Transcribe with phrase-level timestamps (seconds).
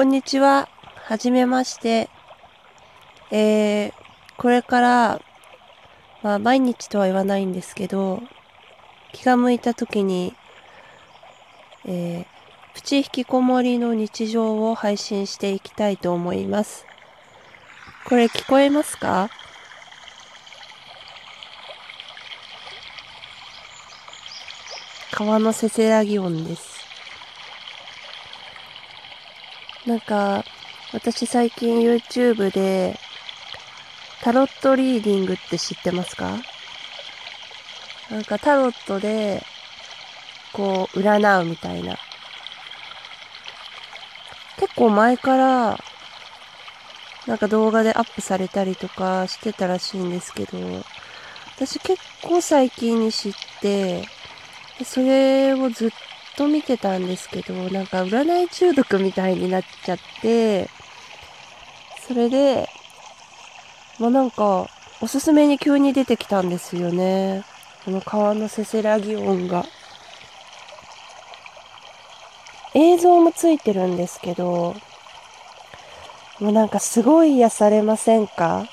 [0.00, 0.70] こんにちは。
[0.94, 2.08] はじめまして。
[3.30, 3.92] えー、
[4.38, 5.20] これから、
[6.22, 8.22] まあ、毎日とは言わないんですけど、
[9.12, 10.34] 気が向いた時に、
[11.84, 12.26] えー、
[12.72, 16.86] プチ引きこもりの日常を配信していきたいと思います。
[18.06, 19.28] これ聞こえますか？
[25.12, 26.69] 川のせせらぎ音です。
[29.86, 30.44] なんか、
[30.92, 32.98] 私最近 YouTube で、
[34.22, 36.38] タロットリーディングって知ってますか？
[38.10, 39.42] なんかタロットで、
[40.52, 41.96] こう、占うみたいな。
[44.58, 45.78] 結構前から、
[47.26, 50.58] なんか動画でアップされたりとかしてたらしいんですけど、
[51.56, 54.06] 私結構最近に知って、
[54.84, 55.90] それをずっ
[56.40, 60.70] と見てたんですけど、なんか占い中毒みたいになっちゃって、
[62.08, 62.66] それで、
[63.98, 64.66] まあなんか、
[65.02, 67.44] おすすめに急に出てきたんですよね。
[67.84, 69.66] この川のせせらぎ音が。
[72.72, 74.74] 映像もついてるんですけど、
[76.38, 78.66] もうなんかすごい癒されませんか？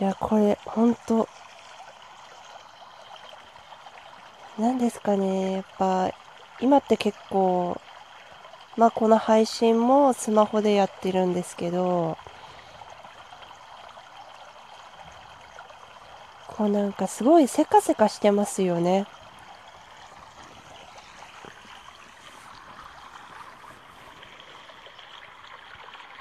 [0.00, 1.28] いや、これ、ほんと、
[4.58, 6.10] 何ですかね、やっぱ、
[6.60, 7.80] 今って結構、
[8.76, 12.18] まあこの配信もスマホでやってるんですけど、
[16.48, 19.06] こうなんかすごいせかせかしてますよね。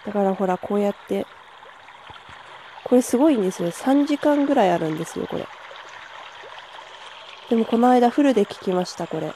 [0.06, 1.26] だからほら、こうやって
[2.84, 3.72] これすごいんですよ。
[3.72, 5.48] 3時間ぐらいあるんですよ、これ。
[7.50, 9.28] でもこの間フルで聞きました、これ。
[9.28, 9.34] 聞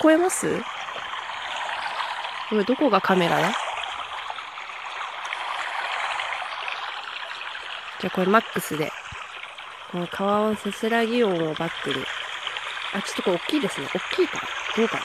[0.00, 0.60] こえます？
[2.50, 3.52] これどこがカメラだ？
[8.00, 8.90] じゃあこれマックスで。
[9.92, 12.04] この川をせせらぎ音をバックに。
[12.92, 13.86] あ、ちょっとこれ大きいですね。
[13.86, 14.40] 大きいか
[14.76, 14.96] どうか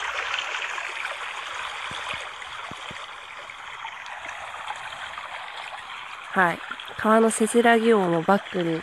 [6.34, 6.60] なはい。
[6.98, 8.82] 川のせせらぎ音をバックに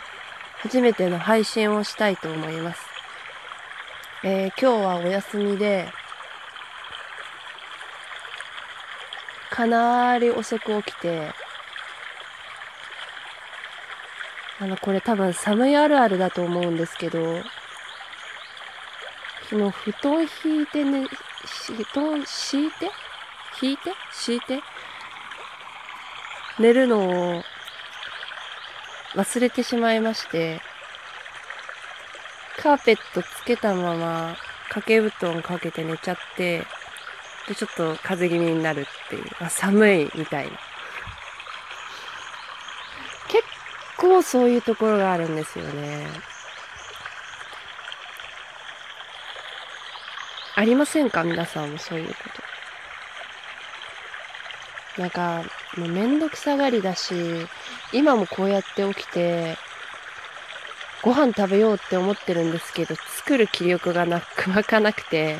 [0.61, 2.81] 初めての配信をしたいと思います。
[4.23, 5.89] えー、今日はお休みで、
[9.49, 11.31] かなり遅く起きて、
[14.59, 17.41] あの、これ多分寒いあるあるだと思うんですけど、
[19.49, 21.07] 昨日布団引いてね、
[21.45, 22.91] 布団敷いて？
[23.61, 23.93] 引いて？
[24.11, 24.61] 敷いて？
[26.59, 27.43] 寝るのを
[29.19, 30.61] 忘れてしまいまして、
[32.57, 34.37] カーペットつけたまま
[34.69, 36.65] 掛け布団かけて寝ちゃって、
[37.47, 40.51] で、ちょっと風邪気味になるっていう、あ寒いみたいな。
[43.27, 43.43] 結
[43.97, 46.07] 構そういうところがあるんですよね。
[50.55, 51.23] ありませんか？
[51.23, 52.28] 皆さんもそういうこと。
[54.97, 55.43] なんか、
[55.77, 57.13] もうめんどくさがりだし、
[57.93, 59.57] 今もこうやって起きて、
[61.01, 65.39] ご飯食べようって思ってるんですけど、作る気力がなく、 湧かなくて、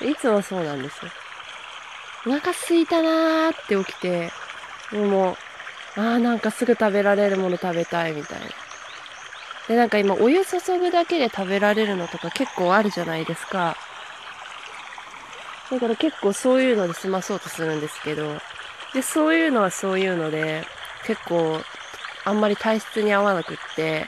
[0.00, 1.10] いつもそうなんですよ。
[2.26, 4.30] お腹すいたなーって起きて、
[4.92, 5.36] も
[5.96, 8.46] う、ああ、なんかすぐ食べられるもの食べたいみたいな。
[9.68, 13.76] で、なんか今、お湯注ぐだけで食べられるのとか結構あるじゃないですか。
[15.70, 18.40] だから結構そういうので済まそうとするんですけど、
[18.94, 20.64] で、そういうのはそういうので、
[21.04, 21.60] 結構、
[22.24, 24.06] あんまり体質に合わなくって、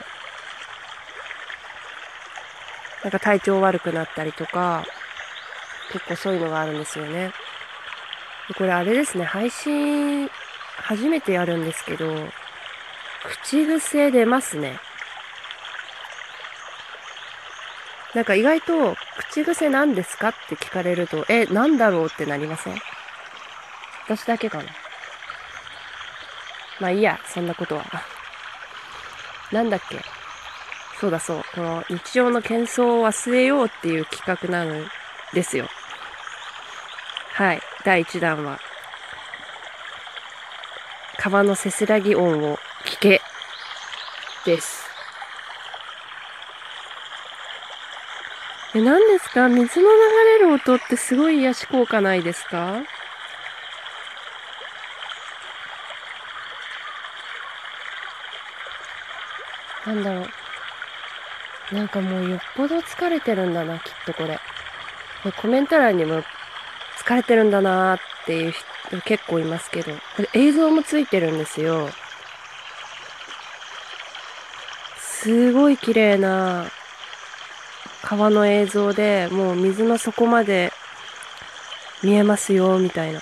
[3.03, 4.85] なんか体調悪くなったりとか、
[5.91, 7.31] 結構そういうのがあるんですよね。
[8.57, 10.29] これあれですね、配信、
[10.77, 12.13] 初めてやるんですけど、
[13.23, 14.79] 口癖出ますね。
[18.15, 18.95] なんか意外と、
[19.31, 22.81] 口癖何ですかって聞かれると、え、なんだろうってなりません？
[24.05, 24.63] 私だけかな。
[26.79, 27.85] まあいいや、そんなことは。
[29.51, 30.03] なんだっけ？
[30.99, 31.43] そうだそう。
[31.53, 34.89] この日常の喧騒を忘れようっていう企画なん
[35.33, 35.69] ですよ。
[37.33, 37.61] はい。
[37.85, 38.59] 第1弾は、
[41.17, 43.21] 川のせせらぎ音を聞け
[44.45, 44.88] です。
[48.75, 49.47] え、何ですか？
[49.49, 52.83] 水の流れる音ってすごい癒し効果ないですか？
[59.87, 60.21] なんだろ
[61.71, 61.75] う。
[61.75, 64.39] なんかもうよっぽど疲れてるんだな、きっとこれ。
[65.41, 66.23] コメント欄にも
[66.97, 71.89] 疲れてるんだなーっていう人結構いますけど、これ映像もついてるんですよ。
[74.97, 76.71] すごい綺麗な
[78.09, 80.73] 川の映像でもう水の底まで
[82.01, 83.21] 見えますよ、みたいな。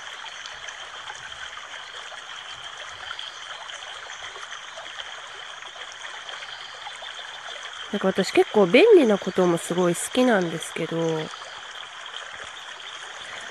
[7.92, 10.98] なんか私結構便利なこともすごい好きなんですけど、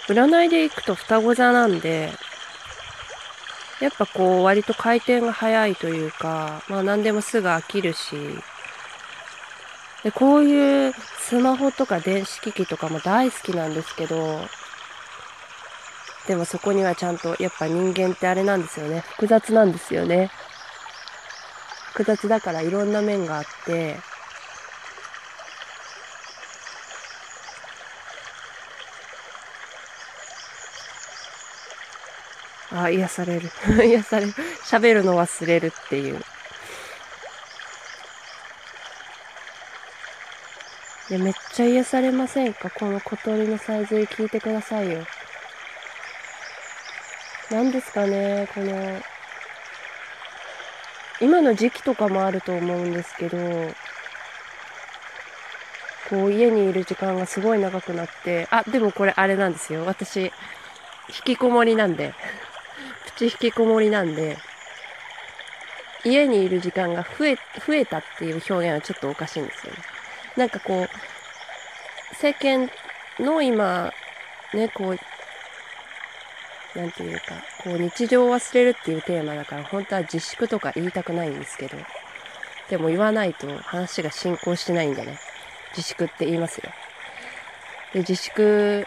[0.09, 2.15] 占いで行くと双子座なんで、
[3.83, 8.17] やっぱこう割と回転が早いというか、まあ何でもすぐ飽きるし、
[10.07, 14.39] で、こういうスマホとか電子機器とかも大好きなんですけど、
[16.29, 19.01] でもそこにはちゃんとやっぱ人間ってあれなんですよね。
[19.01, 20.31] 複雑なんですよね。
[21.89, 23.99] 複雑だからいろんな面があって、
[32.71, 33.51] あ、癒される。
[33.85, 34.33] 癒される。
[34.63, 36.25] 喋るの忘れるっていう。
[41.09, 42.69] いや、めっちゃ癒されませんか？
[42.71, 45.07] この小鳥のさえずり聞いてくださいよ。
[47.49, 49.01] 何ですかね、この、
[51.21, 53.39] 今の時期とかもあると思うんですけど、
[56.11, 59.85] こう家にいる時間がすごい長くなって、あ、でもこれあれなんですよ。
[59.87, 60.33] 私、引
[61.25, 62.15] きこもりなんで。
[63.07, 64.39] プチ引きこもりなんで、
[66.05, 69.96] 家にいる時間が増え、増えたっていう表現はちょっとおかしいんですよね。
[70.37, 72.71] なんかこう、世間
[73.19, 73.93] の今、
[74.53, 77.23] ね、こう、なんていうか、
[77.65, 81.79] こう日常を忘れるっていうテーマだから、本当は自粛とか言いたくないんですけど、
[82.69, 85.19] でも言わないと話が進行してないんでね、
[85.71, 86.71] 自粛って言いますよ。
[87.95, 88.87] で、自粛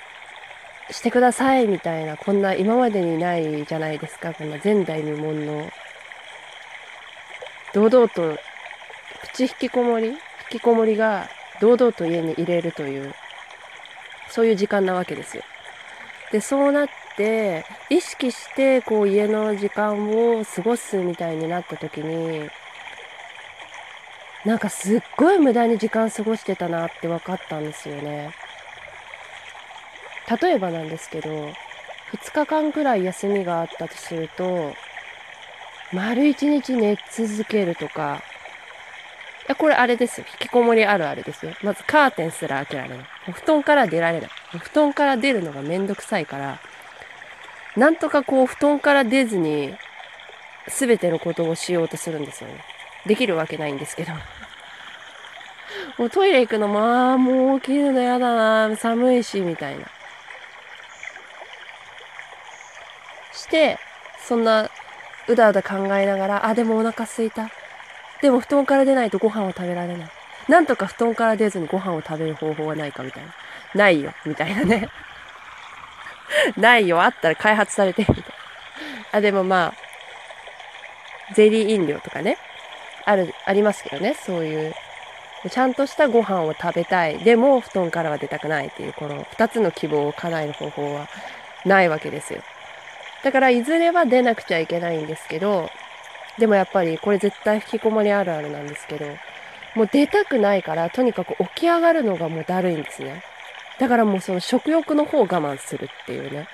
[0.92, 5.72] してくださいみたいな、こんな今までにないじゃないですか、こんな前代未聞の、
[7.74, 8.38] 堂々と、
[9.22, 10.18] プチ引きこもり引
[10.50, 11.30] きこもりが
[11.60, 13.14] 堂々と家に入れるという、
[14.30, 15.44] そういう時間なわけですよ。
[16.32, 22.50] で、そうなって、意識して、こう家の時間を過ごすみたいになった時に、
[24.46, 28.34] なんかすっごい無駄に時間過ごしてたなって分かったんですよね。
[30.42, 31.30] 例えばなんですけど、
[32.12, 34.74] 2日間くらい休みがあったとすると、
[35.92, 38.24] 丸1日寝続けるとか、
[39.56, 40.28] これあれですよ。
[40.40, 41.54] 引きこもりあるあるですよ。
[41.64, 43.00] まずカーテンすら開けられない。
[43.32, 44.30] 布団から出られない。
[44.60, 46.60] 布団から出るのがめんどくさいから、
[47.76, 49.74] なんとかこう布団から出ずに、
[50.68, 52.64] すべてのことをしようとするんですよね。
[53.06, 54.14] できるわけないんですけど。
[55.98, 59.86] もうトイレ行くのも、ああ、もう起きるのやだな、寒いし、みたいな。
[63.32, 63.80] して、
[64.20, 64.70] そんな、
[65.28, 67.50] うだうだ考えながら、あ、でもお腹すいた。
[68.22, 70.12] でも布団から出ないとご飯を食べられない。
[70.48, 73.34] なんとか布団から出ずにご飯を食べる方法はないかみたいな。
[73.76, 74.90] ないよ、みたいなね。
[76.58, 78.24] ないよ、あったら開発されて、みたいな。
[79.14, 82.38] あ、でもまあ、ゼリー飲料とかね。
[83.06, 84.74] ある、ありますけどね、そういう。
[85.50, 87.20] ちゃんとしたご飯を食べたい。
[87.20, 91.08] でも、布団からは出たくないっていう、この二つの希望を叶える方法は
[91.66, 92.42] ないわけですよ。
[93.24, 95.70] だから、いずれは出なくちゃいけないんですけど、
[96.40, 99.06] でもやっぱりこれ絶対引きこもりあるあるなんですけど、
[99.76, 103.24] もう出たくないから、とにかく起き上がるのがもうだるいんですね。
[103.78, 106.48] だからもうその食欲の方を我慢するっていうね。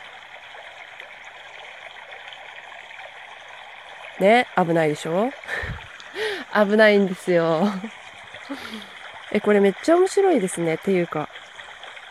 [4.19, 5.31] ね、危ないでしょ？
[6.53, 7.67] 危ないんですよ。
[9.31, 10.75] え、これめっちゃ面白いですね。
[10.75, 11.29] っていうか、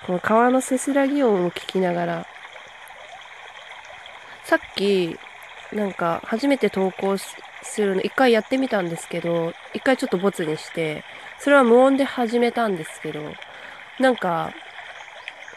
[0.06, 2.26] この川のせせらぎ音を聞きながら、
[4.44, 5.18] さっき、
[5.72, 7.24] なんか、初めて投稿し
[7.64, 11.04] するの、一回やってみたんですけど、一回ちょっとボツにして、
[11.38, 13.20] それは無音で始めたんですけど、
[13.98, 14.52] なんか、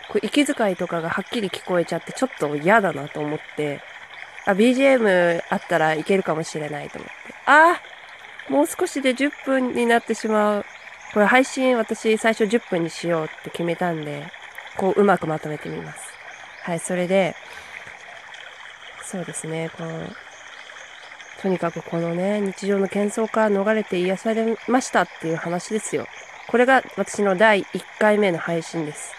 [0.09, 3.81] こう息遣いとかがはっきり聞こえちゃって、ちょっと嫌だなと思って、
[4.45, 7.13] あ、BGM あったらいけるかもしれないと思って。
[7.45, 7.81] あ
[8.49, 10.65] もう少しで10分になってしまう。
[11.13, 14.31] これ配信私最初10分にしようって決めたんで、
[14.77, 15.99] こううまくまとめてみます。
[16.63, 17.35] はい、それで、
[19.03, 20.07] そうですね、この、
[21.41, 26.07] とにかくこのね、日常の喧騒から逃れて癒されましたっていう話ですよ。
[26.47, 29.13] これが私の第1回目の配信です。